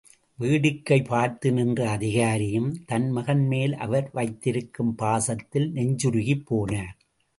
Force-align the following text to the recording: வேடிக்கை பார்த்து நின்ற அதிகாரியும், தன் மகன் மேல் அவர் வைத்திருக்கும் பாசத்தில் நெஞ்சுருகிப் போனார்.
வேடிக்கை 0.39 0.97
பார்த்து 1.01 1.51
நின்ற 1.51 1.97
அதிகாரியும், 1.97 2.71
தன் 2.85 3.11
மகன் 3.11 3.47
மேல் 3.47 3.75
அவர் 3.77 4.09
வைத்திருக்கும் 4.13 4.95
பாசத்தில் 4.95 5.69
நெஞ்சுருகிப் 5.73 6.45
போனார். 6.49 6.95